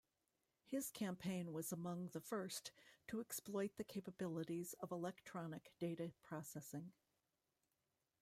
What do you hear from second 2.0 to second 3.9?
the first to exploit the